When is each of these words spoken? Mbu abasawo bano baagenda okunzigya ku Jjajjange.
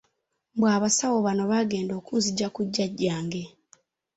Mbu 0.55 0.65
abasawo 0.75 1.17
bano 1.25 1.43
baagenda 1.51 1.93
okunzigya 1.99 2.47
ku 2.55 2.61
Jjajjange. 2.65 3.43